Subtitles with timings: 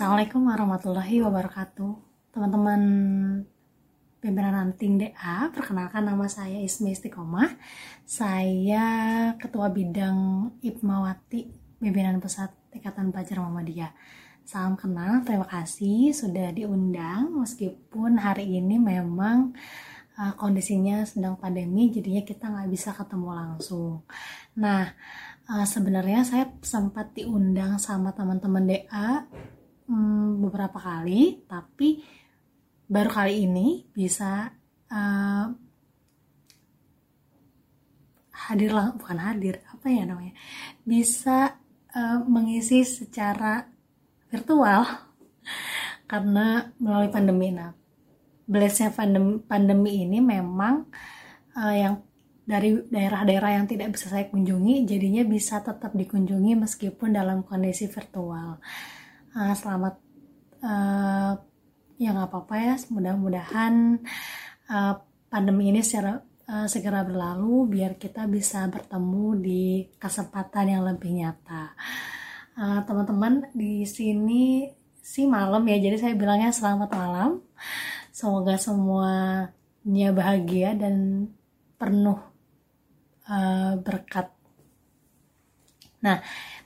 [0.00, 1.92] Assalamualaikum warahmatullahi wabarakatuh.
[2.32, 2.80] Teman-teman
[4.16, 7.52] pimpinan ranting DA Perkenalkan nama saya Ismi Istiqomah.
[8.08, 8.88] Saya
[9.36, 11.52] Ketua Bidang Ibmawati
[11.84, 13.92] Pimpinan Pusat Ikatan Pelajar Muhammadiyah.
[14.48, 17.36] Salam kenal, terima kasih sudah diundang.
[17.36, 19.52] Meskipun hari ini memang
[20.16, 24.08] uh, kondisinya sedang pandemi Jadinya kita nggak bisa ketemu langsung.
[24.56, 24.96] Nah,
[25.44, 29.28] uh, sebenarnya saya sempat diundang sama teman-teman DA
[29.90, 32.00] hmm, beberapa kali tapi
[32.86, 34.54] baru kali ini bisa
[34.90, 35.46] uh,
[38.50, 40.34] hadir lah bukan hadir apa ya namanya
[40.82, 41.58] bisa
[41.94, 43.66] uh, mengisi secara
[44.30, 44.86] virtual
[46.10, 47.54] karena melalui pandemi.
[47.54, 47.70] Nah
[48.50, 50.90] blessnya pandemi, pandemi ini memang
[51.54, 52.02] uh, yang
[52.42, 58.58] dari daerah-daerah yang tidak bisa saya kunjungi jadinya bisa tetap dikunjungi meskipun dalam kondisi virtual
[59.34, 59.94] uh, selamat
[60.62, 61.32] uh,
[62.00, 64.00] ya nggak apa-apa ya mudah-mudahan
[64.72, 64.94] uh,
[65.30, 69.64] pandemi ini secara uh, segera berlalu biar kita bisa bertemu di
[70.00, 71.74] kesempatan yang lebih nyata.
[72.60, 74.68] Teman-teman uh, di sini
[75.00, 77.30] sih malam ya jadi saya bilangnya selamat malam.
[78.10, 81.24] Semoga semuanya bahagia dan
[81.80, 82.20] penuh
[83.30, 84.28] uh, berkat.
[86.04, 86.20] Nah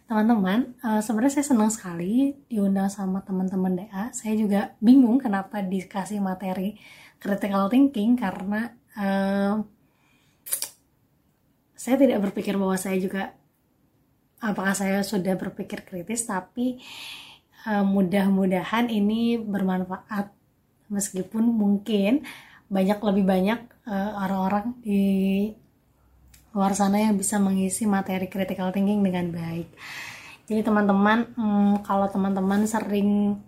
[0.05, 6.21] teman-teman uh, sebenarnya saya senang sekali diundang sama teman-teman DA saya juga bingung kenapa dikasih
[6.21, 6.77] materi
[7.17, 9.65] critical thinking karena uh,
[11.73, 13.37] saya tidak berpikir bahwa saya juga
[14.45, 16.81] apakah saya sudah berpikir kritis tapi
[17.69, 20.33] uh, mudah-mudahan ini bermanfaat.
[20.93, 22.29] Meskipun mungkin
[22.69, 23.61] banyak lebih banyak
[24.21, 25.03] orang-orang uh, di
[26.55, 29.69] luar sana yang bisa mengisi materi critical thinking dengan baik.
[30.47, 33.43] Jadi teman-teman, hmm, kalau teman-teman sering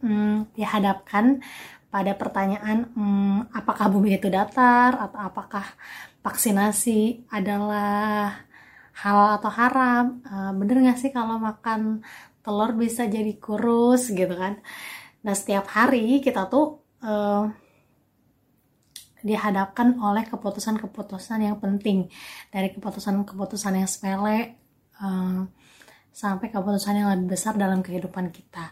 [0.00, 1.44] hmm, dihadapkan
[1.92, 5.64] pada pertanyaan hmm, apakah bumi itu datar atau apakah
[6.24, 8.34] vaksinasi adalah
[8.96, 12.00] hal atau haram, uh, bener gak sih kalau makan
[12.40, 14.58] telur bisa jadi kurus gitu kan?
[15.20, 17.52] Nah setiap hari kita tuh uh,
[19.26, 22.06] dihadapkan oleh keputusan-keputusan yang penting.
[22.54, 24.54] Dari keputusan-keputusan yang sepele
[25.02, 25.42] uh,
[26.14, 28.70] sampai keputusan yang lebih besar dalam kehidupan kita.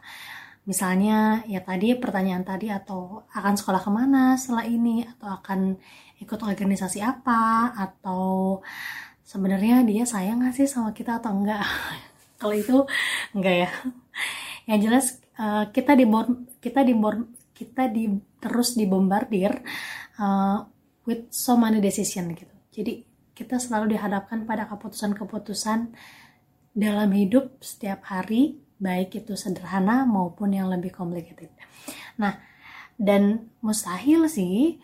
[0.65, 5.77] Misalnya ya tadi pertanyaan tadi atau akan sekolah ke mana setelah ini atau akan
[6.25, 8.65] ikut organisasi apa atau
[9.21, 11.61] sebenarnya dia sayang gak sih sama kita atau enggak
[12.41, 12.77] kalau itu
[13.37, 13.71] enggak ya.
[14.65, 16.09] Yang jelas uh, kita di
[16.65, 16.95] kita di
[17.53, 18.05] kita di
[18.41, 19.61] terus dibombardir
[20.19, 20.67] uh,
[21.05, 22.55] with so many decision gitu.
[22.75, 23.05] Jadi
[23.35, 25.91] kita selalu dihadapkan pada keputusan-keputusan
[26.75, 31.51] dalam hidup setiap hari, baik itu sederhana maupun yang lebih complicated.
[32.19, 32.39] Nah,
[32.95, 34.79] dan mustahil sih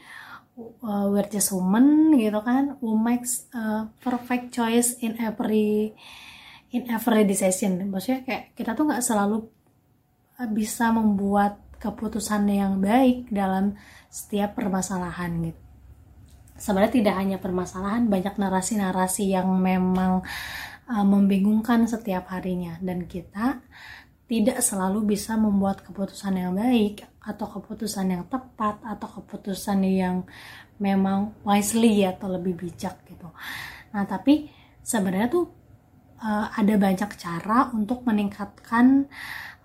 [0.59, 5.95] uh, we're just woman gitu kan, who makes a perfect choice in every
[6.75, 7.79] in every decision.
[7.91, 9.47] Maksudnya kayak kita tuh nggak selalu
[10.39, 13.75] uh, bisa membuat keputusan yang baik dalam
[14.13, 15.61] setiap permasalahan gitu.
[16.61, 20.21] Sebenarnya tidak hanya permasalahan, banyak narasi-narasi yang memang
[20.93, 23.65] uh, membingungkan setiap harinya dan kita
[24.29, 30.23] tidak selalu bisa membuat keputusan yang baik atau keputusan yang tepat atau keputusan yang
[30.79, 33.27] memang wisely atau lebih bijak gitu.
[33.91, 34.47] Nah, tapi
[34.85, 35.45] sebenarnya tuh
[36.21, 39.09] uh, ada banyak cara untuk meningkatkan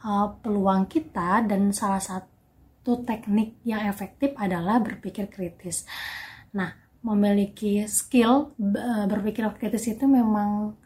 [0.05, 5.89] uh, peluang kita dan salah satu teknik yang efektif adalah berpikir kritis.
[6.53, 6.69] Nah,
[7.01, 10.77] memiliki skill uh, berpikir kritis itu memang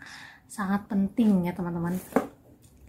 [0.48, 2.00] sangat penting ya teman-teman.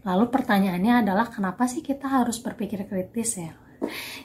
[0.00, 3.52] Lalu pertanyaannya adalah kenapa sih kita harus berpikir kritis ya?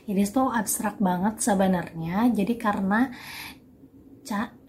[0.08, 2.32] Ini tuh abstrak banget sebenarnya.
[2.32, 3.12] Jadi karena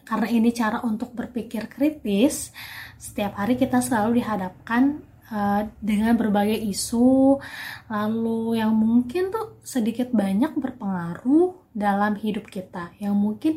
[0.07, 2.55] karena ini cara untuk berpikir kritis,
[2.99, 7.43] setiap hari kita selalu dihadapkan Uh, dengan berbagai isu
[7.91, 12.95] lalu yang mungkin tuh sedikit banyak berpengaruh dalam hidup kita.
[13.03, 13.53] Yang mungkin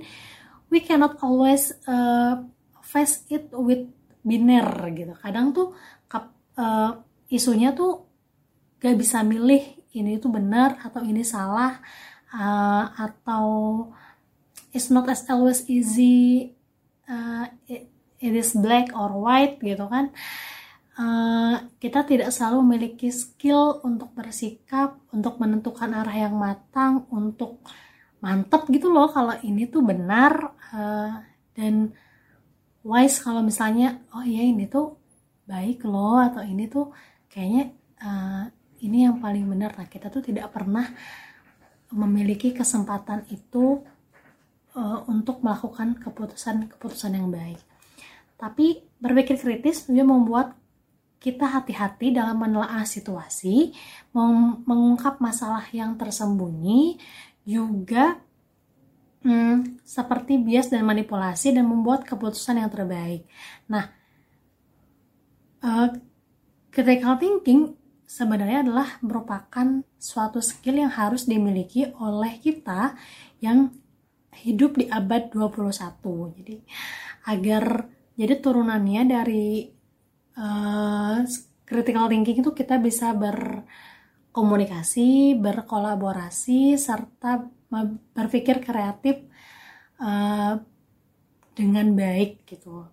[0.74, 2.42] we cannot always uh,
[2.82, 3.86] face it with
[4.26, 4.66] biner
[4.98, 5.14] gitu.
[5.22, 5.78] Kadang tuh
[6.60, 6.92] uh,
[7.32, 8.10] isunya tuh
[8.82, 11.80] gak bisa milih ini tuh benar atau ini salah
[12.34, 13.48] uh, atau
[14.76, 16.54] it's not as always easy
[17.10, 17.90] uh, it,
[18.22, 20.14] it is black or white gitu kan
[21.00, 27.64] Eh, kita tidak selalu memiliki skill untuk bersikap, untuk menentukan arah yang matang, untuk
[28.20, 30.60] mantep gitu loh kalau ini tuh benar.
[30.76, 31.24] Uh,
[31.56, 31.96] dan
[32.84, 35.00] wise kalau misalnya oh ya ini tuh
[35.48, 36.92] baik loh atau ini tuh
[37.32, 37.72] kayaknya
[38.04, 38.44] uh,
[38.84, 39.80] ini yang paling benar.
[39.80, 40.84] Nah kita tuh tidak pernah
[41.96, 43.88] memiliki kesempatan itu
[44.76, 47.64] uh, untuk melakukan keputusan-keputusan yang baik.
[48.36, 50.59] Tapi berpikir kritis juga membuat
[51.20, 53.76] kita hati-hati dalam menelaah situasi,
[54.64, 56.96] mengungkap masalah yang tersembunyi,
[57.44, 58.24] juga
[59.28, 63.28] hmm, seperti bias dan manipulasi dan membuat keputusan yang terbaik.
[63.68, 63.92] Nah,
[65.64, 65.92] uh,
[66.72, 67.76] critical thinking
[68.08, 72.96] sebenarnya adalah merupakan suatu skill yang harus dimiliki oleh kita
[73.44, 73.76] yang
[74.40, 76.38] hidup di abad 21.
[76.40, 76.58] Jadi
[77.28, 79.79] agar jadi turunannya dari
[80.40, 81.28] uh,
[81.68, 87.44] critical thinking itu kita bisa berkomunikasi, berkolaborasi, serta
[88.16, 89.22] berpikir kreatif
[90.02, 90.58] uh,
[91.54, 92.90] dengan baik gitu.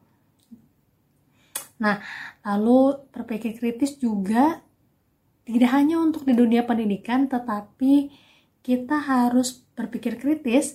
[1.80, 2.00] Nah,
[2.44, 4.60] lalu berpikir kritis juga
[5.46, 8.10] tidak hanya untuk di dunia pendidikan, tetapi
[8.66, 10.74] kita harus berpikir kritis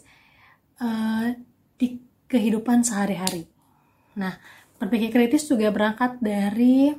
[0.80, 1.36] uh,
[1.76, 2.00] di
[2.32, 3.52] kehidupan sehari-hari.
[4.16, 4.40] Nah,
[4.82, 6.90] berpikir kritis juga berangkat dari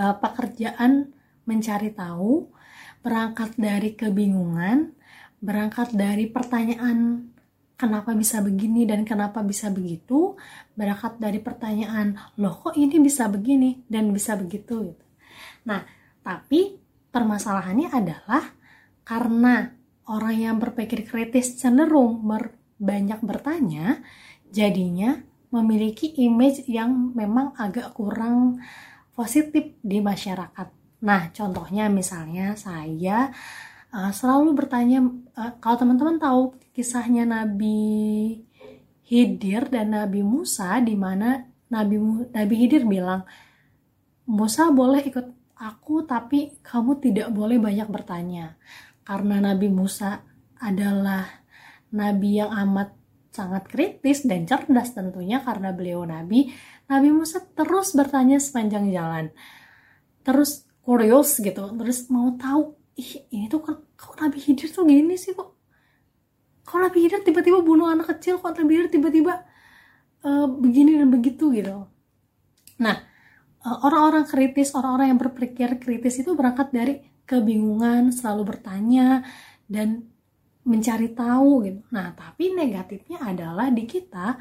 [0.00, 1.12] uh, pekerjaan
[1.44, 2.48] mencari tahu,
[3.04, 4.96] berangkat dari kebingungan,
[5.44, 7.28] berangkat dari pertanyaan
[7.76, 10.32] kenapa bisa begini dan kenapa bisa begitu,
[10.72, 15.04] berangkat dari pertanyaan loh kok ini bisa begini dan bisa begitu gitu.
[15.68, 15.84] Nah,
[16.24, 16.80] tapi
[17.12, 18.56] permasalahannya adalah
[19.04, 19.76] karena
[20.08, 24.00] orang yang berpikir kritis cenderung ber, banyak bertanya,
[24.48, 25.20] jadinya
[25.56, 28.60] memiliki image yang memang agak kurang
[29.16, 30.68] positif di masyarakat.
[31.04, 33.32] Nah, contohnya misalnya saya
[33.92, 35.04] uh, selalu bertanya,
[35.36, 36.42] uh, kalau teman-teman tahu
[36.76, 38.44] kisahnya Nabi
[39.06, 41.96] Hidir dan Nabi Musa, di mana Nabi
[42.32, 43.22] Nabi Hidir bilang,
[44.26, 48.58] Musa boleh ikut aku, tapi kamu tidak boleh banyak bertanya,
[49.06, 50.26] karena Nabi Musa
[50.58, 51.22] adalah
[51.94, 52.95] Nabi yang amat
[53.36, 56.48] sangat kritis dan cerdas tentunya karena beliau nabi.
[56.88, 59.28] Nabi Musa terus bertanya sepanjang jalan.
[60.24, 63.82] Terus curious gitu, terus mau tahu, ih ini tuh kok,
[64.22, 65.52] Nabi Hidir tuh gini sih kok?
[66.64, 69.44] Kok Nabi Hidir tiba-tiba bunuh anak kecil, kok Nabi Hidir tiba-tiba
[70.22, 71.90] uh, begini dan begitu gitu.
[72.78, 72.96] Nah,
[73.66, 79.26] uh, orang-orang kritis, orang-orang yang berpikir kritis itu berangkat dari kebingungan, selalu bertanya,
[79.66, 80.06] dan
[80.66, 81.80] mencari tahu gitu.
[81.94, 84.36] Nah, tapi negatifnya adalah di kita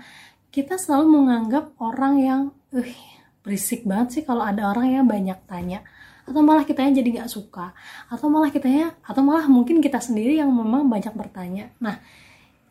[0.49, 2.41] kita selalu menganggap orang yang
[2.73, 2.93] uh
[3.45, 5.85] berisik banget sih kalau ada orang yang banyak tanya
[6.25, 7.77] atau malah kitanya jadi nggak suka
[8.09, 11.69] atau malah kitanya atau malah mungkin kita sendiri yang memang banyak bertanya.
[11.77, 12.01] Nah,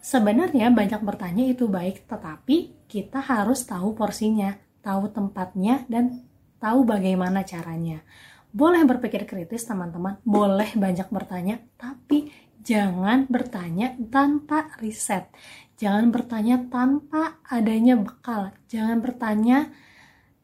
[0.02, 6.26] sebenarnya banyak bertanya itu baik, tetapi kita harus tahu porsinya, tahu tempatnya dan
[6.58, 8.02] tahu bagaimana caranya.
[8.50, 15.28] Boleh berpikir kritis teman-teman, boleh banyak bertanya, tapi jangan bertanya tanpa riset.
[15.76, 18.56] Jangan bertanya tanpa adanya bekal.
[18.72, 19.68] Jangan bertanya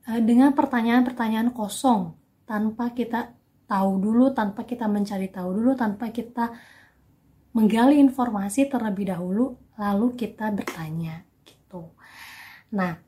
[0.07, 2.15] uh, dengan pertanyaan-pertanyaan kosong
[2.45, 3.33] tanpa kita
[3.65, 6.53] tahu dulu, tanpa kita mencari tahu dulu, tanpa kita
[7.57, 11.91] menggali informasi terlebih dahulu, lalu kita bertanya gitu.
[12.75, 12.99] Nah,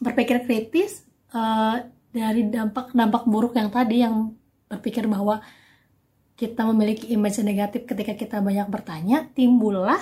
[0.00, 1.80] berpikir kritis uh,
[2.12, 4.36] dari dampak-dampak buruk yang tadi yang
[4.68, 5.40] berpikir bahwa
[6.36, 10.00] kita memiliki image negatif ketika kita banyak bertanya, timbullah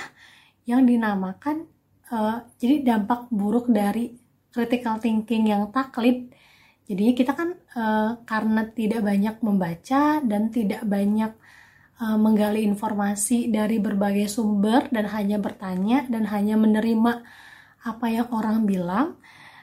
[0.64, 1.66] yang dinamakan
[2.12, 4.14] uh, jadi dampak buruk dari
[4.50, 6.30] critical thinking yang taklid.
[6.90, 11.32] Jadinya kita kan uh, karena tidak banyak membaca dan tidak banyak
[12.02, 17.22] uh, menggali informasi dari berbagai sumber dan hanya bertanya dan hanya menerima
[17.80, 19.16] apa yang orang bilang,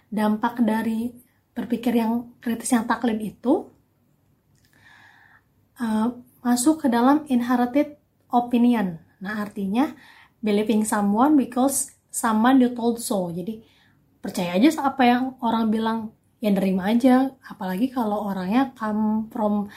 [0.07, 1.11] dampak dari
[1.51, 3.67] berpikir yang kritis yang taklid itu
[5.81, 7.99] uh, masuk ke dalam inherited
[8.31, 9.03] opinion.
[9.19, 9.91] Nah, artinya
[10.39, 13.27] believing someone because someone you told so.
[13.35, 13.59] Jadi
[14.23, 15.99] percaya aja apa yang orang bilang,
[16.39, 17.35] ya nerima aja.
[17.43, 19.67] Apalagi kalau orangnya come from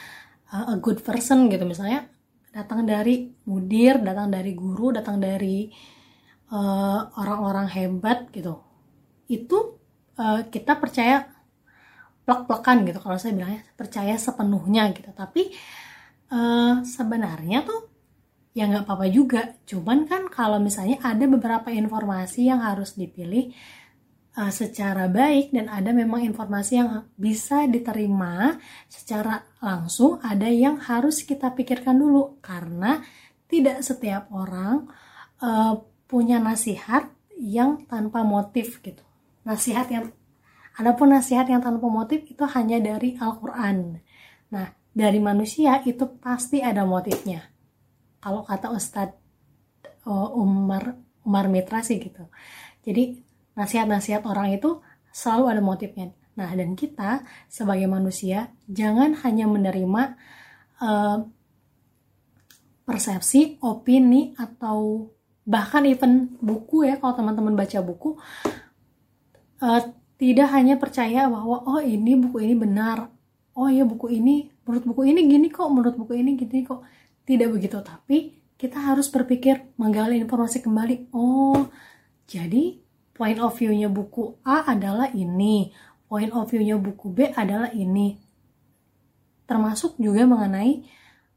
[0.55, 2.07] a good person gitu misalnya
[2.51, 5.71] datang dari mudir, datang dari guru, datang dari
[6.51, 8.59] uh, orang-orang uh, hebat gitu.
[9.27, 9.79] Itu
[10.19, 11.27] uh, kita percaya
[12.27, 15.11] plek-plekan gitu kalau saya bilangnya percaya sepenuhnya gitu.
[15.15, 15.51] Tapi
[16.31, 17.91] uh, sebenarnya tuh
[18.55, 19.43] ya nggak apa-apa juga.
[19.67, 23.55] Cuman kan kalau misalnya ada beberapa informasi yang harus dipilih
[24.39, 28.59] uh, secara baik dan ada memang informasi yang bisa diterima
[28.91, 32.39] secara langsung ada yang harus kita pikirkan dulu.
[32.43, 32.99] Karena
[33.51, 34.87] tidak setiap orang
[35.43, 35.75] uh,
[36.07, 39.03] punya nasihat yang tanpa motif gitu.
[39.47, 40.05] Nasihat yang
[40.77, 43.99] adapun nasihat yang tanpa motif itu hanya dari Al-Quran.
[44.51, 47.47] Nah dari manusia itu pasti ada motifnya.
[48.21, 49.17] Kalau kata Ustadz
[50.07, 52.27] uh, Umar Umar Mitra sih gitu.
[52.83, 53.21] Jadi
[53.55, 54.81] nasihat-nasihat orang itu
[55.13, 56.13] selalu ada motifnya.
[56.35, 60.03] Nah dan kita sebagai manusia jangan hanya menerima
[60.81, 61.19] uh,
[62.89, 65.07] persepsi opini atau
[65.47, 68.19] bahkan even buku ya kalau teman-teman baca buku
[69.63, 69.81] uh,
[70.21, 73.09] tidak hanya percaya bahwa oh ini buku ini benar
[73.61, 76.81] oh ya buku ini menurut buku ini gini kok menurut buku ini gini kok.
[77.29, 81.13] Tidak begitu tapi kita harus berpikir menggali informasi kembali.
[81.13, 81.69] Oh
[82.25, 82.81] jadi
[83.13, 85.69] point of view-nya buku A adalah ini
[86.11, 88.19] point of view-nya buku B adalah ini.
[89.45, 90.83] Termasuk juga mengenai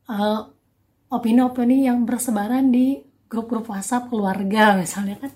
[0.10, 0.50] uh,
[1.14, 5.32] opini-opini yang bersebaran di grup-grup WhatsApp keluarga misalnya kan.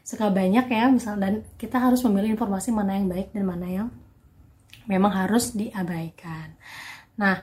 [0.00, 3.88] Suka banyak ya misal dan kita harus memilih informasi mana yang baik dan mana yang
[4.90, 6.58] memang harus diabaikan.
[7.14, 7.38] Nah,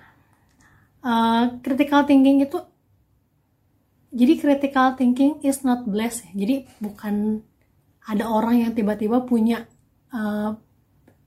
[1.08, 2.60] uh, critical thinking itu
[4.12, 6.28] jadi critical thinking is not blessed.
[6.36, 7.40] Jadi bukan
[8.08, 9.64] ada orang yang tiba-tiba punya
[10.12, 10.56] uh,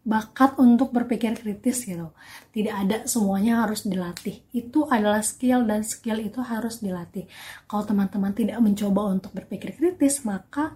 [0.00, 2.10] bakat untuk berpikir kritis gitu.
[2.50, 4.40] Tidak ada semuanya harus dilatih.
[4.50, 7.28] Itu adalah skill dan skill itu harus dilatih.
[7.68, 10.72] Kalau teman-teman tidak mencoba untuk berpikir kritis, maka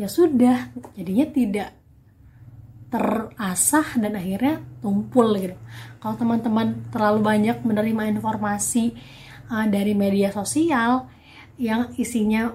[0.00, 1.68] ya sudah, jadinya tidak
[2.92, 5.56] terasah dan akhirnya tumpul gitu.
[5.96, 8.92] Kalau teman-teman terlalu banyak menerima informasi
[9.48, 11.08] uh, dari media sosial
[11.56, 12.52] yang isinya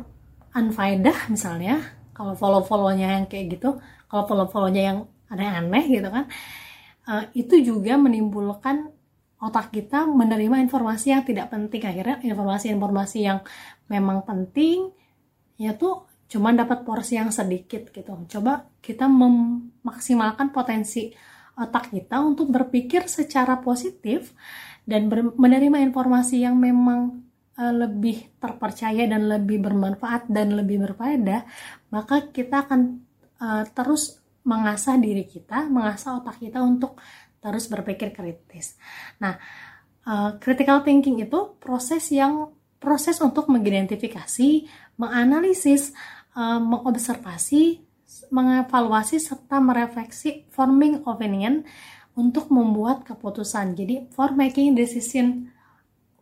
[0.53, 1.81] unfaedah misalnya,
[2.13, 6.25] kalau follow-follownya yang kayak gitu, kalau follow-follownya yang aneh-aneh gitu kan
[7.07, 8.91] uh, itu juga menimbulkan
[9.37, 13.39] otak kita menerima informasi yang tidak penting akhirnya informasi-informasi yang
[13.85, 14.89] memang penting
[15.61, 21.11] ya tuh cuma dapat porsi yang sedikit gitu coba kita memaksimalkan potensi
[21.57, 24.35] otak kita untuk berpikir secara positif
[24.87, 27.23] dan menerima informasi yang memang
[27.57, 31.47] uh, lebih terpercaya dan lebih bermanfaat dan lebih berfaedah
[31.89, 33.01] maka kita akan
[33.41, 36.95] uh, terus mengasah diri kita, mengasah otak kita untuk
[37.43, 38.79] terus berpikir kritis.
[39.19, 39.35] Nah,
[40.07, 45.93] uh, critical thinking itu proses yang proses untuk mengidentifikasi, menganalisis,
[46.37, 47.81] uh, mengobservasi,
[48.29, 51.63] mengevaluasi serta merefleksi forming opinion
[52.17, 53.77] untuk membuat keputusan.
[53.77, 55.53] Jadi for making decision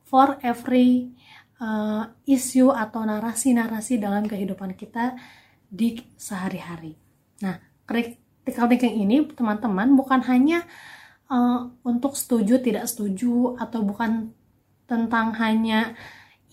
[0.04, 1.16] for every
[1.60, 5.16] uh, issue atau narasi-narasi dalam kehidupan kita
[5.66, 6.96] di sehari-hari.
[7.42, 10.64] Nah, critical thinking ini teman-teman bukan hanya
[11.32, 14.32] uh, untuk setuju tidak setuju atau bukan
[14.86, 15.98] tentang hanya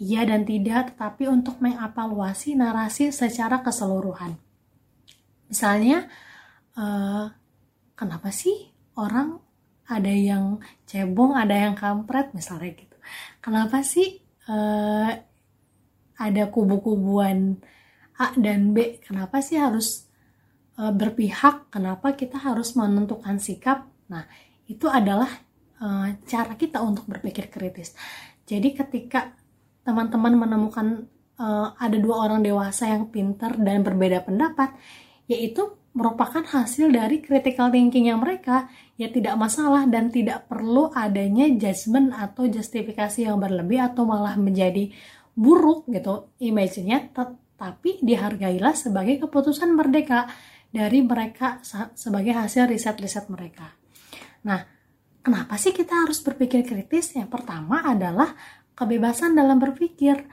[0.02, 4.34] iya dan tidak tetapi untuk mengevaluasi narasi secara keseluruhan.
[5.46, 6.10] Misalnya
[6.74, 7.30] uh,
[7.94, 9.38] kenapa sih orang
[9.86, 10.58] ada yang
[10.90, 12.96] cebong ada yang kampret misalnya gitu.
[13.38, 14.18] Kenapa sih
[14.50, 15.10] uh,
[16.18, 17.62] ada kubu-kubuan
[18.18, 18.98] A dan B?
[19.02, 20.06] Kenapa sih harus
[20.78, 21.66] e, berpihak?
[21.72, 23.90] Kenapa kita harus menentukan sikap?
[24.06, 24.22] Nah
[24.70, 25.26] itu adalah
[26.30, 27.98] cara kita untuk berpikir kritis.
[28.46, 29.34] Jadi ketika
[29.82, 31.46] teman-teman menemukan e,
[31.78, 34.74] ada dua orang dewasa yang pintar dan berbeda pendapat
[35.30, 41.44] yaitu merupakan hasil dari critical thinking yang mereka ya tidak masalah dan tidak perlu adanya
[41.52, 44.88] judgment atau justifikasi yang berlebih atau malah menjadi
[45.36, 47.12] buruk gitu image-nya
[47.56, 50.28] tapi dihargailah sebagai keputusan merdeka
[50.72, 51.60] dari mereka
[51.92, 53.76] sebagai hasil riset-riset mereka.
[54.48, 54.64] Nah,
[55.20, 57.12] kenapa sih kita harus berpikir kritis?
[57.12, 58.32] Yang pertama adalah
[58.76, 60.26] kebebasan dalam berpikir.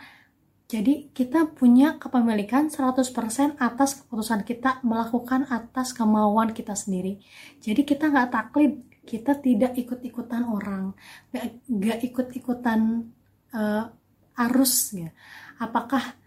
[0.70, 7.18] Jadi kita punya kepemilikan 100% atas keputusan kita melakukan atas kemauan kita sendiri.
[7.58, 10.94] Jadi kita nggak taklid, kita tidak ikut-ikutan orang,
[11.66, 13.10] nggak ikut-ikutan
[13.58, 13.90] uh,
[14.46, 14.94] arus.
[14.94, 15.10] Ya.
[15.58, 16.20] Apakah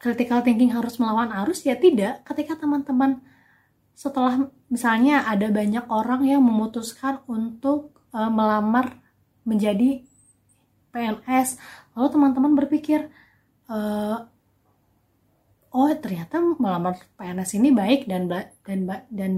[0.00, 3.20] critical thinking harus melawan arus ya tidak ketika teman-teman
[3.92, 8.96] setelah misalnya ada banyak orang yang memutuskan untuk uh, melamar
[9.44, 10.00] menjadi
[10.90, 11.58] PNS
[11.96, 13.10] lalu teman-teman berpikir
[13.70, 14.18] uh,
[15.70, 19.32] oh ternyata melamar PNS ini baik dan dan dan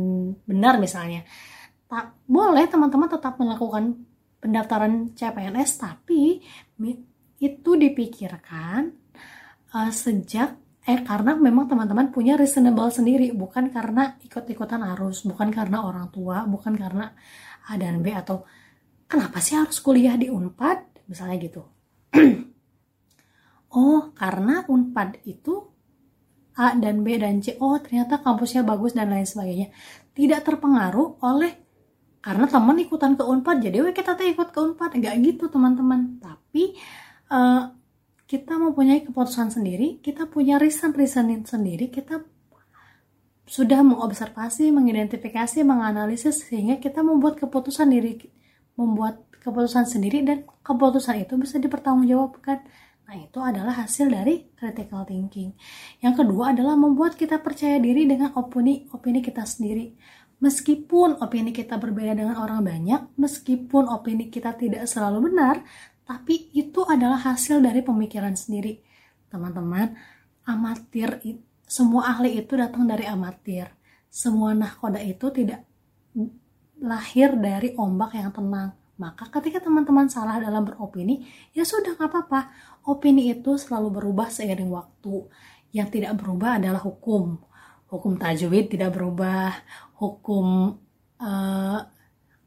[0.49, 1.25] benar misalnya.
[1.89, 4.01] Tak boleh teman-teman tetap melakukan
[4.41, 6.41] pendaftaran CPNS tapi
[7.39, 8.91] itu dipikirkan
[9.77, 15.87] uh, sejak eh karena memang teman-teman punya reasonable sendiri bukan karena ikut-ikutan arus bukan karena
[15.87, 17.15] orang tua bukan karena
[17.71, 18.43] A dan B atau
[19.07, 21.63] kenapa sih harus kuliah di Unpad misalnya gitu.
[23.73, 25.73] Oh karena Unpad itu
[26.53, 27.57] A dan B dan C.
[27.57, 29.73] Oh ternyata kampusnya bagus dan lain sebagainya.
[30.13, 31.57] Tidak terpengaruh oleh
[32.21, 35.01] karena teman ikutan ke unpad jadi we kita ikut ke unpad.
[35.01, 36.21] Nggak gitu teman-teman.
[36.21, 36.77] Tapi
[37.33, 37.73] uh,
[38.29, 42.21] kita mempunyai keputusan sendiri kita punya reason reasoning sendiri kita
[43.43, 48.17] sudah mengobservasi, mengidentifikasi, menganalisis sehingga kita membuat keputusan diri
[48.79, 52.63] membuat keputusan sendiri dan keputusan itu bisa dipertanggungjawabkan.
[53.03, 55.53] Nah, itu adalah hasil dari critical thinking.
[56.01, 59.93] Yang kedua adalah membuat kita percaya diri dengan opini opini kita sendiri.
[60.43, 65.63] Meskipun opini kita berbeda dengan orang banyak, meskipun opini kita tidak selalu benar,
[66.03, 68.83] tapi itu adalah hasil dari pemikiran sendiri.
[69.31, 69.95] Teman-teman,
[70.43, 71.23] amatir
[71.73, 73.71] semua ahli itu datang dari amatir.
[74.13, 75.65] Semua nahkoda itu tidak
[76.83, 78.75] lahir dari ombak yang tenang.
[78.99, 81.25] Maka ketika teman-teman salah dalam beropini,
[81.57, 82.41] ya sudah nggak apa-apa.
[82.87, 85.27] Opini itu selalu berubah seiring waktu.
[85.73, 87.41] Yang tidak berubah adalah hukum.
[87.89, 89.55] Hukum tajwid tidak berubah.
[89.97, 90.77] Hukum
[91.23, 91.79] uh,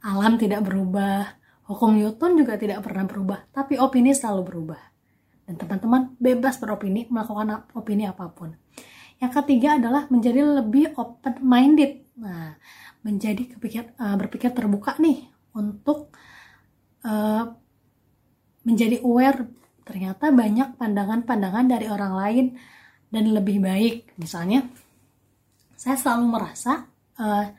[0.06, 1.40] alam tidak berubah.
[1.66, 3.50] Hukum Newton juga tidak pernah berubah.
[3.50, 4.82] Tapi opini selalu berubah.
[5.46, 8.54] Dan teman-teman bebas beropini, melakukan opini apa pun.
[9.26, 12.06] Yang ketiga adalah menjadi lebih open minded.
[12.22, 12.54] Nah,
[13.02, 15.26] menjadi kepikir, uh, berpikir terbuka nih
[15.58, 16.14] untuk
[17.02, 17.50] uh,
[18.62, 19.50] menjadi aware
[19.82, 22.46] ternyata banyak pandangan-pandangan dari orang lain
[23.10, 24.14] dan lebih baik.
[24.22, 24.70] Misalnya,
[25.74, 26.86] saya selalu merasa
[27.18, 27.50] uh,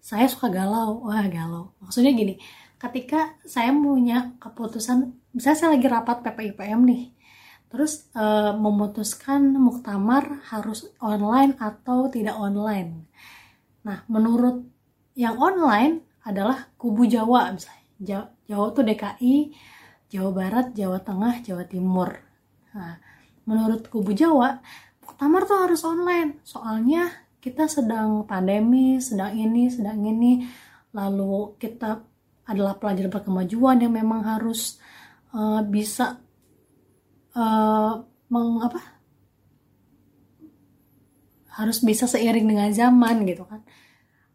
[0.00, 1.04] saya suka galau.
[1.04, 1.76] Wah, galau.
[1.84, 2.40] Maksudnya gini,
[2.80, 7.02] ketika saya punya keputusan, misalnya saya lagi rapat PPIPM nih,
[7.74, 13.10] Terus uh, memutuskan muktamar harus online atau tidak online.
[13.82, 14.62] Nah, menurut
[15.18, 17.82] yang online adalah kubu Jawa misalnya.
[17.98, 19.34] Jawa, Jawa DKI,
[20.06, 22.14] Jawa Barat, Jawa Tengah, Jawa Timur.
[22.78, 22.94] Nah,
[23.42, 24.62] menurut kubu Jawa,
[25.02, 26.38] muktamar tuh harus online.
[26.46, 27.10] Soalnya
[27.42, 30.46] kita sedang pandemi, sedang ini, sedang ini.
[30.94, 32.06] Lalu kita
[32.46, 34.78] adalah pelajar berkemajuan yang memang harus
[35.34, 36.23] uh, bisa
[37.34, 38.62] uh, meng
[41.54, 43.62] harus bisa seiring dengan zaman gitu kan.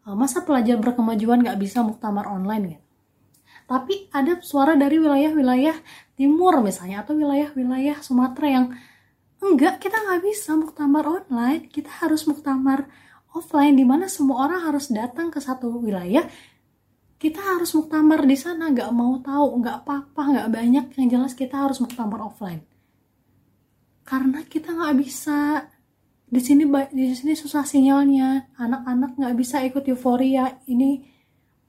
[0.08, 2.84] Uh, masa pelajar berkemajuan nggak bisa muktamar online gitu?
[3.70, 5.76] Tapi ada suara dari wilayah-wilayah
[6.18, 8.66] timur misalnya atau wilayah-wilayah Sumatera yang
[9.38, 11.70] enggak kita nggak bisa muktamar online.
[11.70, 12.90] Kita harus muktamar
[13.30, 16.26] offline di mana semua orang harus datang ke satu wilayah.
[17.20, 18.72] Kita harus muktamar di sana.
[18.72, 20.84] Nggak mau tahu nggak apa-apa nggak banyak.
[20.98, 22.69] Yang jelas kita harus muktamar offline
[24.10, 25.70] karena kita nggak bisa.
[26.30, 28.50] Di sini di sini susah sinyalnya.
[28.58, 30.58] Anak-anak nggak bisa ikut euforia.
[30.66, 30.98] Ini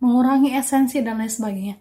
[0.02, 1.78] mengurangi esensi dan lain sebagainya.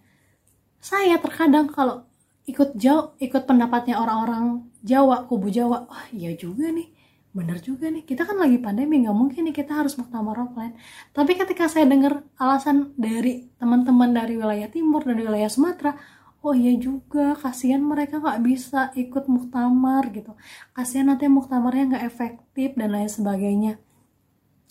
[0.76, 2.04] Saya terkadang kalau
[2.44, 6.92] ikut jauh ikut pendapatnya orang-orang Jawa kubu Jawa wah iya juga nih.
[7.32, 8.04] Bener juga nih.
[8.04, 10.76] Kita kan lagi pandemi nggak mungkin nih kita harus muktamar offline.
[11.16, 15.96] Tapi ketika saya dengar alasan dari teman-teman dari wilayah timur dan wilayah Sumatera
[16.40, 17.36] oh iya juga.
[17.36, 20.32] Kasihan mereka nggak bisa ikut muktamar gitu.
[20.76, 23.72] Kasihan nanti muktamarnya nggak efektif dan lain sebagainya.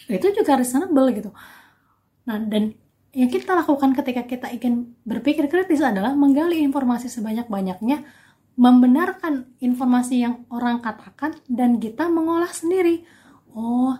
[0.09, 1.31] Itu juga reasonable gitu.
[2.25, 2.73] Nah dan
[3.09, 8.05] yang kita lakukan ketika kita ingin berpikir kritis adalah menggali informasi sebanyak-banyaknya
[8.59, 13.07] membenarkan informasi yang orang katakan dan kita mengolah sendiri.
[13.55, 13.95] Oh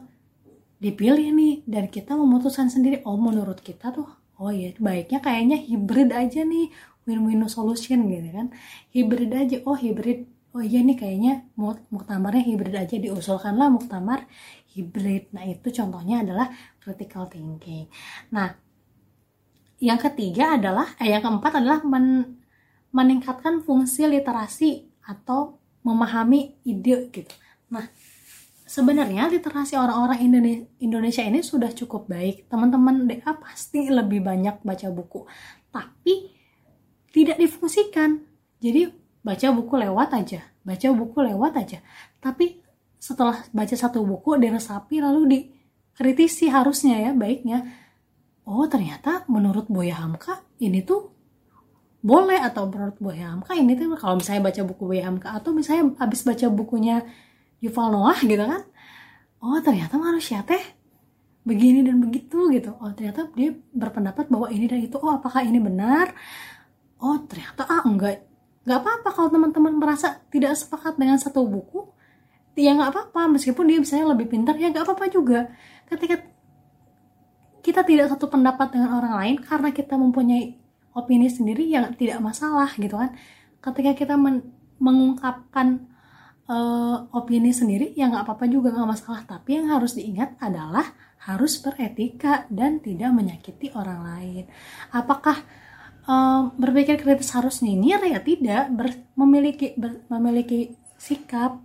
[0.80, 3.04] dipilih nih dan kita memutuskan sendiri.
[3.08, 4.08] Oh menurut kita tuh
[4.40, 6.72] oh ya baiknya kayaknya hybrid aja nih
[7.10, 8.48] win-win solution gitu kan.
[8.94, 10.30] Hybrid aja oh hybrid.
[10.54, 11.46] Oh iya nih kayaknya
[11.94, 14.30] muktamarnya hybrid aja diusulkanlah muktamar
[14.74, 15.34] hybrid.
[15.34, 17.90] Nah itu contohnya adalah critical thinking.
[18.30, 18.54] Nah
[19.82, 22.38] yang ketiga adalah eh yang keempat adalah men,
[22.94, 27.34] meningkatkan fungsi literasi atau memahami ide gitu.
[27.72, 27.88] Nah
[28.70, 30.22] sebenarnya literasi orang-orang
[30.78, 32.46] Indonesia ini sudah cukup baik.
[32.46, 35.26] Teman-teman DA pasti lebih banyak baca buku.
[35.74, 36.39] Tapi
[37.14, 38.22] tidak difungsikan.
[38.60, 38.92] Jadi
[39.24, 41.80] baca buku lewat aja, baca buku lewat aja.
[42.20, 42.60] Tapi
[43.00, 47.64] setelah baca satu buku diresapi lalu dikritisi harusnya ya baiknya.
[48.44, 51.14] Oh ternyata menurut Boya Hamka ini tuh
[52.00, 55.96] boleh atau menurut Boya Hamka ini tuh kalau misalnya baca buku Boya Hamka atau misalnya
[56.00, 57.06] habis baca bukunya
[57.64, 58.64] Yuval Noah gitu kan.
[59.40, 60.60] Oh ternyata manusia teh
[61.48, 62.76] begini dan begitu gitu.
[62.80, 65.00] Oh ternyata dia berpendapat bahwa ini dan itu.
[65.00, 66.12] Oh apakah ini benar?
[67.00, 68.24] Oh ternyata ah enggak.
[68.68, 71.90] Nggak apa-apa kalau teman-teman merasa tidak sepakat dengan satu buku
[72.60, 73.40] ya nggak apa-apa.
[73.40, 75.48] Meskipun dia misalnya lebih pintar ya nggak apa-apa juga.
[75.88, 76.22] Ketika
[77.64, 80.56] kita tidak satu pendapat dengan orang lain karena kita mempunyai
[80.96, 83.16] opini sendiri yang tidak masalah gitu kan.
[83.60, 85.84] Ketika kita men mengungkapkan
[86.48, 89.22] uh, opini sendiri ya nggak apa-apa juga nggak masalah.
[89.28, 90.88] Tapi yang harus diingat adalah
[91.20, 94.44] harus beretika dan tidak menyakiti orang lain.
[94.96, 95.44] Apakah
[96.10, 98.20] um, berpikir kritis harus nyinyir ya?
[98.20, 98.64] Tidak.
[98.74, 101.62] Ber, memiliki ber, memiliki sikap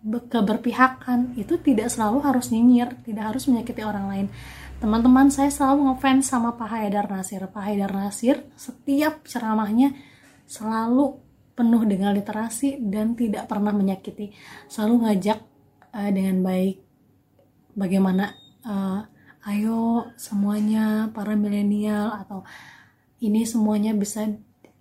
[0.00, 4.26] keberpihakan itu tidak selalu harus nyinyir tidak harus menyakiti orang lain.
[4.80, 7.44] Teman-teman saya selalu ngefans sama Pak Haidar Nasir.
[7.44, 9.92] Pak Haidar Nasir setiap ceramahnya
[10.48, 11.20] selalu
[11.52, 14.32] penuh dengan literasi dan tidak pernah menyakiti.
[14.72, 15.38] Selalu ngajak
[15.92, 16.80] uh, dengan baik
[17.76, 18.32] bagaimana
[18.64, 19.04] uh,
[19.52, 22.40] ayo semuanya para milenial atau
[23.20, 24.26] ini semuanya bisa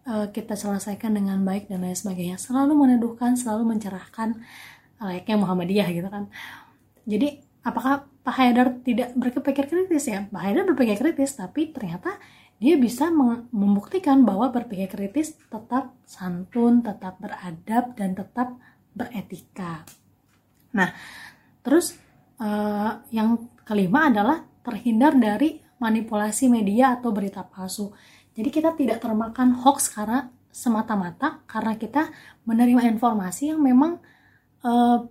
[0.08, 2.39] uh, kita selesaikan dengan baik dan lain sebagainya.
[2.39, 4.39] Selalu meneduhkan selalu mencerahkan
[4.99, 6.32] layaknya Muhammadiyah gitu kan.
[7.04, 10.28] Jadi apakah Pak Haidar tidak berpikir kritis ya?
[10.28, 12.15] Pak Haidar berpikir kritis tapi ternyata
[12.60, 18.60] dia bisa membuktikan bahwa berpikir kritis tetap santun tetap beradab dan tetap
[18.91, 19.88] beretika.
[20.75, 20.91] Nah
[21.63, 21.95] terus
[22.39, 27.95] uh, yang kelima adalah terhindar dari manipulasi media atau berita palsu
[28.38, 32.10] jadi kita tidak termakan hoax karena semata-mata karena kita
[32.44, 34.02] menerima informasi yang memang
[34.65, 35.06] uh,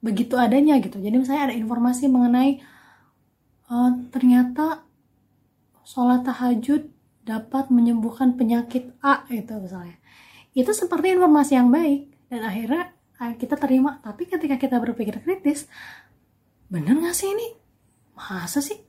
[0.00, 0.98] begitu adanya gitu.
[0.98, 2.62] Jadi misalnya ada informasi mengenai
[3.68, 4.86] uh, ternyata
[5.84, 6.88] sholat tahajud
[7.28, 10.00] dapat menyembuhkan penyakit A itu misalnya.
[10.56, 14.00] Itu seperti informasi yang baik dan akhirnya uh, kita terima.
[14.00, 15.68] Tapi ketika kita berpikir kritis,
[16.72, 17.48] bener nggak sih ini?
[18.16, 18.87] Masa sih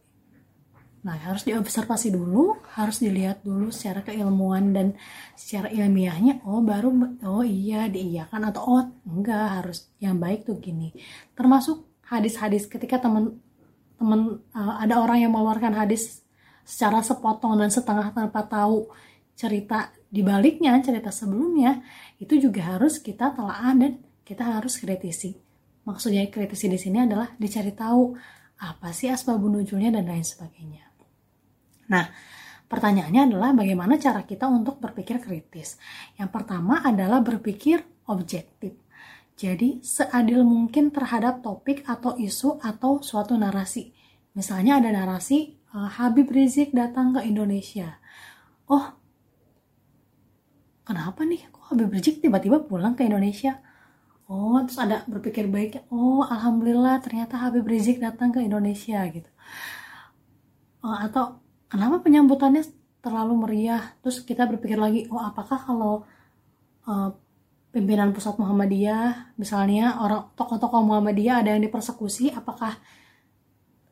[0.99, 4.88] Nah, harus diobservasi dulu, harus dilihat dulu secara keilmuan dan
[5.31, 6.91] secara ilmiahnya, oh baru,
[7.23, 10.91] oh iya diiyakan atau oh enggak, harus yang baik tuh gini.
[11.39, 13.39] Termasuk hadis-hadis ketika teman
[13.95, 16.23] teman uh, ada orang yang mengeluarkan hadis
[16.67, 18.91] secara sepotong dan setengah tanpa tahu
[19.39, 21.79] cerita di baliknya, cerita sebelumnya,
[22.19, 25.39] itu juga harus kita telaah dan kita harus kritisi.
[25.88, 28.19] Maksudnya kritisi di sini adalah dicari tahu
[28.59, 30.88] apa sih asbabun nuzulnya dan lain sebagainya.
[31.89, 32.06] Nah,
[32.69, 35.82] pertanyaannya adalah bagaimana cara kita untuk berpikir kritis.
[36.15, 38.78] Yang pertama adalah berpikir objektif.
[39.39, 43.95] Jadi, seadil mungkin terhadap topik atau isu atau suatu narasi.
[44.36, 47.97] Misalnya ada narasi uh, Habib Rizik datang ke Indonesia.
[48.69, 48.93] Oh,
[50.86, 51.49] kenapa nih?
[51.49, 53.63] Kok Habib Rizik tiba-tiba pulang ke Indonesia?
[54.30, 55.89] Oh, terus ada berpikir baik.
[55.89, 59.30] Oh, alhamdulillah ternyata Habib Rizik datang ke Indonesia gitu.
[60.86, 62.65] Uh, atau kenapa penyambutannya
[62.99, 63.95] terlalu meriah?
[64.03, 66.03] Terus kita berpikir lagi oh apakah kalau
[66.89, 67.10] uh,
[67.69, 72.75] pimpinan pusat Muhammadiyah misalnya orang tokoh-tokoh Muhammadiyah ada yang dipersekusi apakah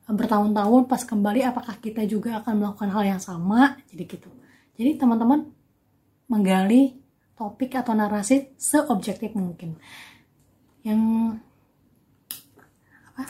[0.07, 3.77] bertahun-tahun pas kembali apakah kita juga akan melakukan hal yang sama?
[3.91, 4.29] Jadi gitu.
[4.79, 5.51] Jadi teman-teman
[6.31, 6.95] menggali
[7.37, 9.75] topik atau narasi seobjektif mungkin.
[10.81, 11.01] Yang
[13.11, 13.23] apa?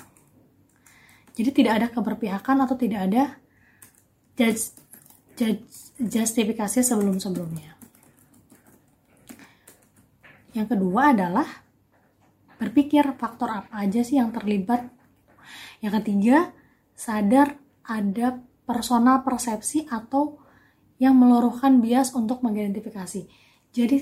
[1.33, 3.23] Jadi tidak ada keberpihakan atau tidak ada
[5.97, 7.73] justifikasi sebelum-sebelumnya.
[10.54, 11.47] Yang kedua adalah
[12.58, 14.89] berpikir faktor apa aja sih yang terlibat.
[15.82, 16.38] Yang ketiga,
[16.97, 20.41] sadar ada personal persepsi atau
[20.97, 23.30] yang meluruhkan bias untuk mengidentifikasi.
[23.69, 23.97] Jadi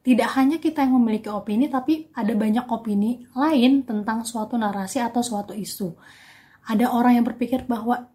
[0.00, 5.20] tidak hanya kita yang memiliki opini, tapi ada banyak opini lain tentang suatu narasi atau
[5.20, 5.92] suatu isu.
[6.72, 8.08] Ada orang yang berpikir bahwa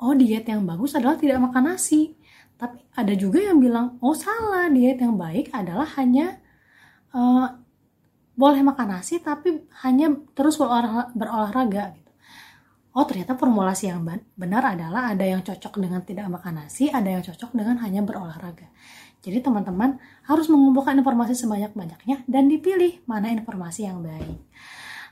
[0.00, 2.16] oh diet yang bagus adalah tidak makan nasi.
[2.56, 6.40] Tapi ada juga yang bilang oh salah diet yang baik adalah hanya
[7.12, 7.48] uh,
[8.36, 12.10] boleh makan nasi tapi hanya terus berolah, berolahraga gitu.
[12.90, 14.02] Oh ternyata formulasi yang
[14.34, 18.66] benar adalah ada yang cocok dengan tidak makan nasi ada yang cocok dengan hanya berolahraga.
[19.20, 24.40] Jadi teman-teman harus mengumpulkan informasi sebanyak-banyaknya dan dipilih mana informasi yang baik.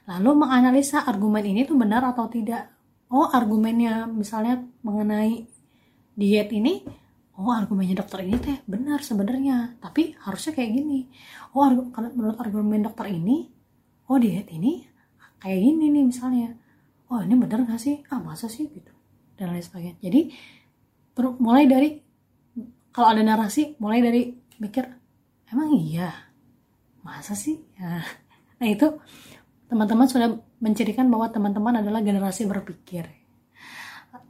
[0.09, 2.73] Lalu menganalisa argumen ini tuh benar atau tidak
[3.09, 5.49] oh argumennya misalnya mengenai
[6.19, 6.85] diet ini
[7.39, 11.07] oh argumennya dokter ini teh benar sebenarnya tapi harusnya kayak gini.
[11.55, 13.47] Oh kalau menurut argumen dokter ini
[14.11, 14.85] oh diet ini
[15.39, 16.59] kayak gini nih misalnya.
[17.09, 18.05] Oh ini benar gak sih?
[18.13, 18.69] Ah masa sih?
[18.69, 18.93] Gitu.
[19.39, 19.97] Dan lain sebagainya.
[20.03, 20.21] Jadi
[21.41, 21.91] mulai dari
[22.93, 24.85] kalau ada narasi mulai dari mikir
[25.49, 26.11] emang iya?
[27.07, 27.63] Masa sih?
[27.79, 28.03] Ya.
[28.59, 28.99] nah itu
[29.69, 30.29] teman-teman sudah
[30.59, 33.09] mencirikan bahwa teman-teman adalah generasi berpikir.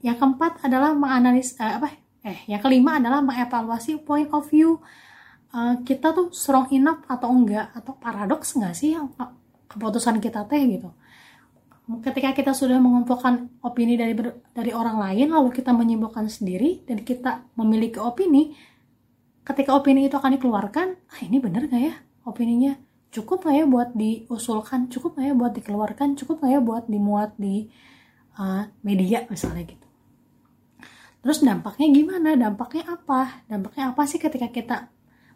[0.03, 1.89] Yang keempat adalah menganalisis eh, apa?
[2.27, 4.83] Eh, yang kelima adalah mengevaluasi point of view
[5.55, 9.13] uh, kita tuh strong enough atau enggak atau paradoks enggak sih yang
[9.69, 10.91] keputusan kita teh gitu.
[12.05, 14.13] Ketika kita sudah mengumpulkan opini dari
[14.53, 18.53] dari orang lain lalu kita menyimpulkan sendiri dan kita memiliki opini,
[19.41, 21.95] ketika opini itu akan dikeluarkan, ah ini bener gak ya
[22.29, 22.77] opininya?
[23.09, 24.93] Cukup nggak ya buat diusulkan?
[24.93, 26.09] Cukup nggak ya buat dikeluarkan?
[26.17, 27.69] Cukup nggak ya buat dimuat di
[28.37, 29.87] uh, media misalnya gitu?
[31.25, 32.39] Terus dampaknya gimana?
[32.39, 33.43] Dampaknya apa?
[33.51, 34.77] Dampaknya apa sih ketika kita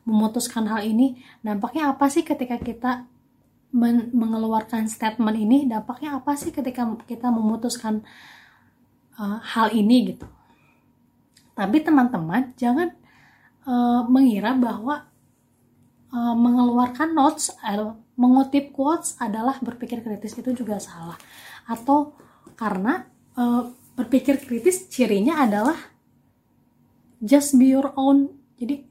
[0.07, 1.21] memutuskan hal ini?
[1.43, 3.07] Dampaknya apa sih ketika kita
[3.73, 5.67] men mengeluarkan statement ini?
[5.67, 8.05] Dampaknya apa sih ketika kita memutuskan
[9.19, 10.29] uh, hal ini gitu?
[11.53, 12.95] Tapi teman-teman jangan
[13.69, 15.12] uh, mengira bahwa
[16.13, 21.17] uh, mengeluarkan notes uh, mengutip quotes adalah berpikir kritis itu juga salah.
[21.67, 22.15] Atau
[22.55, 25.77] karena uh, berpikir kritis cirinya adalah
[27.19, 28.31] just be your own.
[28.61, 28.85] Jadi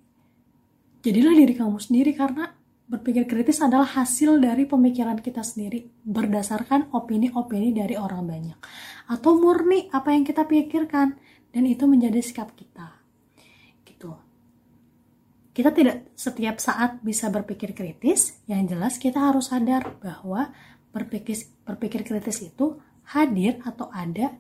[1.06, 2.52] jadilah diri kamu sendiri karena
[2.92, 8.60] berpikir kritis adalah hasil dari pemikiran kita sendiri berdasarkan opini-opini dari orang banyak.
[9.08, 11.16] Atau murni apa yang kita pikirkan
[11.56, 13.01] dan itu menjadi sikap kita
[15.52, 18.40] kita tidak setiap saat bisa berpikir kritis.
[18.48, 20.52] Yang jelas kita harus sadar bahwa
[20.92, 21.36] berpikir
[21.68, 22.80] berpikir kritis itu
[23.12, 24.32] hadir atau ada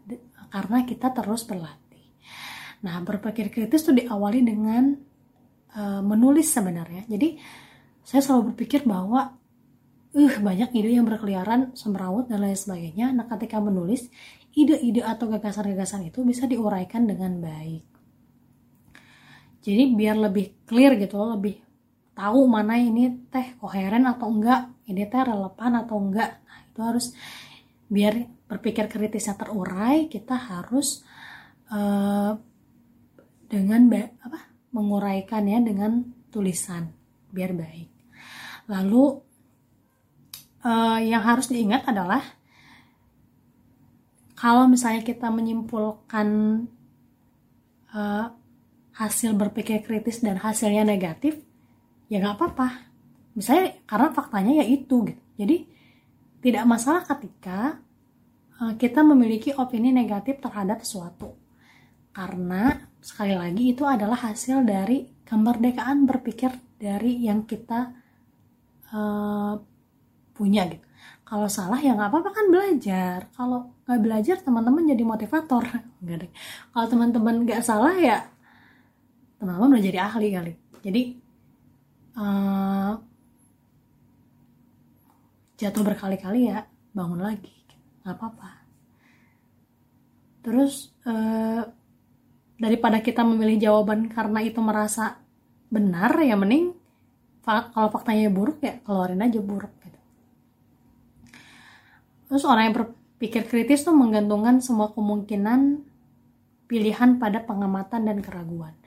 [0.51, 2.15] karena kita terus berlatih.
[2.83, 4.95] Nah berpikir kritis itu diawali dengan
[5.75, 7.03] uh, menulis sebenarnya.
[7.07, 7.35] Jadi
[8.07, 9.35] saya selalu berpikir bahwa
[10.11, 13.11] uh banyak ide yang berkeliaran semrawut dan lain sebagainya.
[13.11, 14.07] Nah ketika menulis
[14.55, 17.90] ide-ide atau gagasan-gagasan itu bisa diuraikan dengan baik
[19.61, 21.61] jadi biar lebih clear gitu loh lebih
[22.17, 26.41] tahu mana ini teh koheren atau enggak ini teh relevan atau enggak.
[26.43, 27.05] Nah itu harus
[27.91, 28.13] biar
[28.49, 31.05] berpikir kritisnya terurai kita harus
[31.71, 32.35] uh,
[33.47, 33.81] dengan
[34.23, 34.39] apa
[34.71, 36.91] menguraikan ya dengan tulisan
[37.31, 37.89] biar baik.
[38.71, 39.03] Lalu
[40.63, 42.23] uh, yang harus diingat adalah
[44.35, 46.27] kalau misalnya kita menyimpulkan
[47.93, 48.40] uh,
[49.01, 51.41] hasil berpikir kritis dan hasilnya negatif,
[52.05, 52.67] ya nggak apa-apa.
[53.33, 55.21] Misalnya karena faktanya ya itu gitu.
[55.41, 55.57] Jadi
[56.45, 57.81] tidak masalah ketika
[58.61, 61.33] uh, kita memiliki opini negatif terhadap sesuatu.
[62.13, 67.89] Karena sekali lagi itu adalah hasil dari kemerdekaan berpikir dari yang kita
[68.93, 69.55] uh,
[70.35, 70.85] punya gitu
[71.31, 75.63] kalau salah ya nggak apa-apa kan belajar kalau nggak belajar teman-teman jadi motivator
[76.75, 78.27] kalau teman-teman nggak salah ya
[79.41, 80.53] teman-teman udah jadi ahli kali.
[80.85, 81.01] Jadi
[82.13, 82.93] uh,
[85.57, 86.61] jatuh berkali-kali ya
[86.93, 87.49] bangun lagi.
[88.05, 88.49] Nggak apa-apa.
[90.45, 91.65] Terus uh,
[92.61, 95.17] daripada kita memilih jawaban karena itu merasa
[95.73, 96.77] benar ya mending
[97.41, 99.99] kalau faktanya buruk ya keluarin aja buruk gitu.
[102.29, 105.81] Terus orang yang berpikir kritis tuh menggantungkan semua kemungkinan
[106.69, 108.77] pilihan pada pengamatan dan keraguan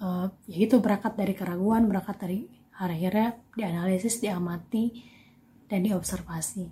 [0.00, 2.38] uh, ya itu berangkat dari keraguan berangkat dari
[2.76, 5.00] akhirnya dianalisis diamati
[5.66, 6.64] dan diobservasi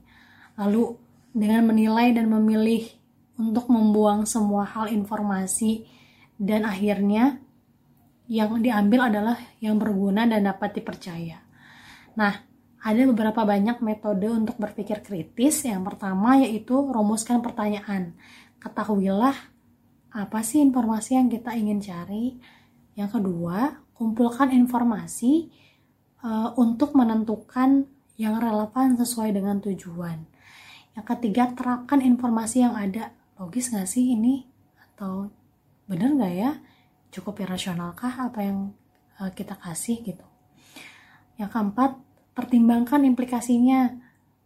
[0.60, 0.94] lalu
[1.34, 2.86] dengan menilai dan memilih
[3.34, 5.86] untuk membuang semua hal informasi
[6.38, 7.42] dan akhirnya
[8.30, 11.44] yang diambil adalah yang berguna dan dapat dipercaya.
[12.16, 12.32] Nah,
[12.80, 15.64] ada beberapa banyak metode untuk berpikir kritis.
[15.64, 18.16] Yang pertama yaitu rumuskan pertanyaan.
[18.60, 19.36] Ketahuilah
[20.14, 22.40] apa sih informasi yang kita ingin cari.
[22.94, 25.50] Yang kedua, kumpulkan informasi
[26.22, 30.22] uh, untuk menentukan yang relevan sesuai dengan tujuan.
[30.94, 33.10] Yang ketiga, terapkan informasi yang ada.
[33.38, 34.46] Logis nggak sih ini?
[34.78, 35.34] Atau
[35.90, 36.52] bener nggak ya?
[37.14, 38.74] cukup irasionalkah apa yang
[39.22, 40.26] uh, kita kasih gitu
[41.38, 41.94] yang keempat
[42.34, 43.94] pertimbangkan implikasinya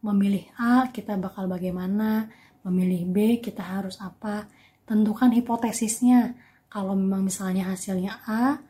[0.05, 2.29] memilih A kita bakal bagaimana
[2.69, 4.45] memilih B kita harus apa
[4.85, 6.37] tentukan hipotesisnya
[6.69, 8.61] kalau memang misalnya hasilnya A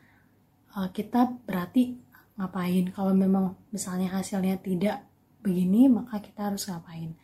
[0.75, 1.99] uh, kita berarti
[2.39, 2.95] ngapain?
[2.95, 5.03] Kalau memang misalnya hasilnya tidak
[5.43, 7.15] begini maka kita harus ngapain?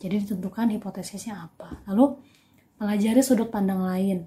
[0.00, 1.84] Jadi ditentukan hipotesisnya apa.
[1.88, 2.16] Lalu
[2.80, 4.24] pelajari sudut pandang lain.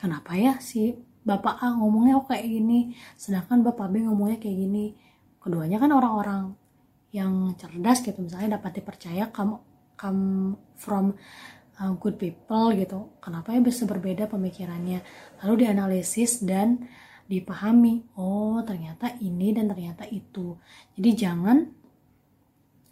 [0.00, 4.96] Kenapa ya si bapak A ngomongnya kok kayak gini sedangkan bapak B ngomongnya kayak gini?
[5.40, 6.56] Keduanya kan orang-orang
[7.12, 9.60] yang cerdas gitu misalnya dapat dipercaya kamu
[9.94, 11.14] come from
[11.80, 13.14] uh, good people gitu.
[13.18, 15.00] Kenapa ya bisa berbeda pemikirannya?
[15.42, 16.86] Lalu dianalisis dan
[17.24, 20.60] dipahami oh ternyata ini dan ternyata itu.
[20.94, 21.56] Jadi jangan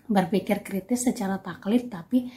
[0.08, 2.32] berpikir kritis secara taklid tapi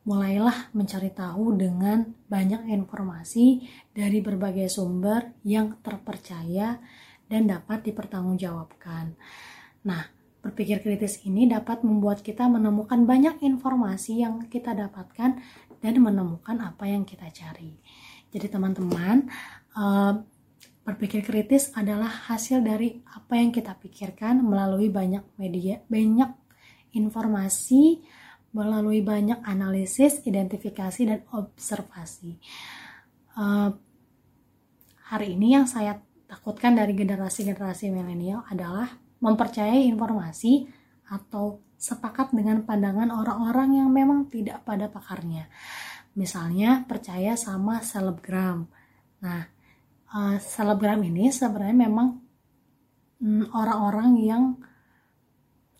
[0.00, 6.80] mulailah mencari tahu dengan banyak informasi dari berbagai sumber yang terpercaya
[7.28, 9.14] dan dapat dipertanggungjawabkan.
[9.86, 10.02] Nah,
[10.40, 15.36] berpikir kritis ini dapat membuat kita menemukan banyak informasi yang kita dapatkan
[15.80, 17.76] dan menemukan apa yang kita cari.
[18.30, 19.26] Jadi teman-teman,
[19.74, 20.14] uh,
[20.86, 26.30] berpikir kritis adalah hasil dari apa yang kita pikirkan melalui banyak media, banyak
[26.96, 28.00] informasi
[28.50, 32.34] melalui banyak analisis, identifikasi, dan observasi.
[33.38, 33.70] Uh,
[35.06, 38.90] hari ini yang saya takutkan dari generasi-generasi milenial adalah
[39.22, 40.66] mempercayai informasi
[41.10, 45.48] atau sepakat dengan pandangan orang-orang yang memang tidak pada pakarnya.
[46.12, 48.68] Misalnya percaya sama selebgram.
[49.24, 49.42] Nah,
[50.12, 52.20] uh, selebgram ini sebenarnya memang
[53.24, 54.44] mm, orang-orang yang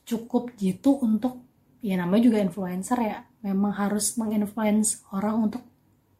[0.09, 1.45] cukup gitu untuk
[1.85, 5.63] ya namanya juga influencer ya memang harus menginfluence orang untuk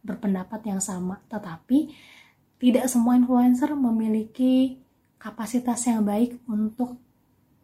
[0.01, 1.91] berpendapat yang sama tetapi
[2.61, 4.81] tidak semua influencer memiliki
[5.21, 6.97] kapasitas yang baik untuk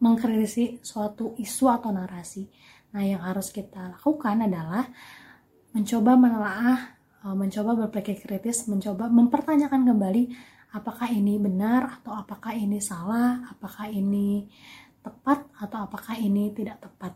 [0.01, 2.45] mengkritisi suatu isu atau narasi
[2.93, 4.87] nah yang harus kita lakukan adalah
[5.75, 6.79] mencoba menelaah
[7.25, 10.23] eh, mencoba berpikir kritis mencoba mempertanyakan kembali
[10.75, 14.47] apakah ini benar atau apakah ini salah apakah ini
[15.01, 17.15] tepat atau apakah ini tidak tepat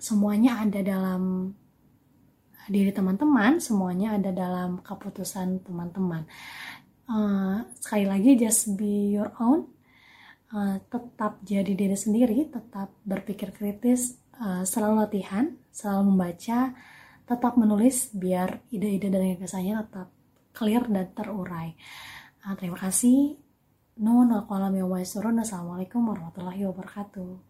[0.00, 1.52] semuanya ada dalam
[2.70, 6.22] diri teman-teman, semuanya ada dalam keputusan teman-teman.
[7.10, 9.66] Uh, sekali lagi, just be your own.
[10.50, 16.74] Uh, tetap jadi diri sendiri, tetap berpikir kritis, uh, selalu latihan, selalu membaca,
[17.22, 20.08] tetap menulis biar ide-ide dan gagasannya tetap
[20.50, 21.78] clear dan terurai.
[22.42, 23.38] Uh, terima kasih.
[24.02, 27.49] Nun Assalamualaikum warahmatullahi wabarakatuh.